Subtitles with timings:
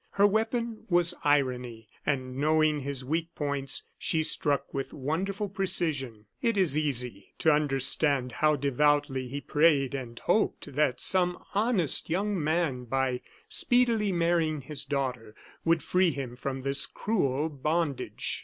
[0.13, 6.25] Her weapon was irony; and knowing his weak points, she struck with wonderful precision.
[6.41, 12.43] It is easy to understand how devoutly he prayed and hoped that some honest young
[12.43, 18.39] man, by speedily marrying his daughter, would free him from this cruel bondage.